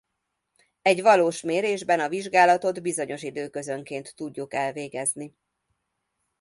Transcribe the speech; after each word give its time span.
Egy 0.81 1.01
valós 1.01 1.41
mérésben 1.41 1.99
a 1.99 2.09
vizsgálatot 2.09 2.81
bizonyos 2.81 3.23
időközönként 3.23 4.15
tudjuk 4.15 4.53
elvégezni. 4.53 5.35